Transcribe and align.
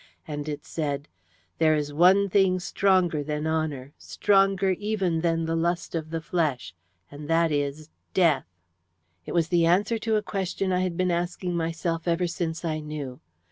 And 0.27 0.49
it 0.49 0.65
said, 0.65 1.07
'There 1.59 1.75
is 1.75 1.93
one 1.93 2.27
thing 2.27 2.59
stronger 2.59 3.23
than 3.23 3.45
honour, 3.45 3.93
stronger 3.99 4.71
even 4.71 5.21
that 5.21 5.45
the 5.45 5.55
lust 5.55 5.93
of 5.93 6.09
the 6.09 6.19
flesh, 6.21 6.73
and 7.11 7.27
that 7.29 7.51
is 7.51 7.91
Death.' 8.15 8.49
"It 9.27 9.33
was 9.35 9.49
the 9.49 9.67
answer 9.67 9.99
to 9.99 10.15
a 10.15 10.23
question 10.23 10.71
I 10.71 10.79
had 10.79 10.97
been 10.97 11.11
asking 11.11 11.55
myself 11.55 12.07
ever 12.07 12.25
since 12.25 12.65
I 12.65 12.79
knew. 12.79 13.19